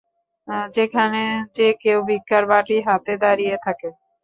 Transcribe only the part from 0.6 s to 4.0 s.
যেখানে যে কেউ ভিক্ষার বাটি হাতে দাঁড়িয়ে থাকে।